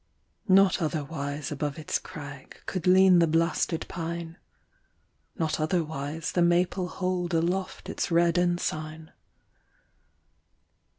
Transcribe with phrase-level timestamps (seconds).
[0.47, 4.39] Not otherwise above its crag Could lean the blasted pine;
[5.37, 9.11] Not otherwise the maple hold Aloft its red ensign.